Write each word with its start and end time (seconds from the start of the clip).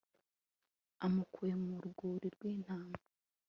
amukuye 1.05 1.53
mu 1.63 1.75
rwuri 1.87 2.27
rw'intama 2.35 2.97